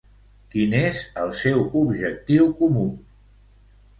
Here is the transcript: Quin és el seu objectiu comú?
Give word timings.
Quin 0.53 0.71
és 0.77 1.01
el 1.25 1.33
seu 1.41 1.61
objectiu 1.83 2.49
comú? 2.63 2.89